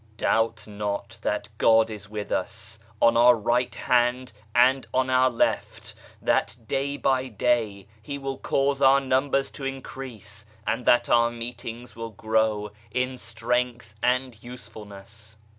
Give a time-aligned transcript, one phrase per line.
[0.17, 5.93] Doubt not that God is with us, on our right hand and on our left,
[6.19, 11.95] that day by day He will cause our numbers to increase, and that our meetings
[11.95, 15.37] will grow in strength and usefulness.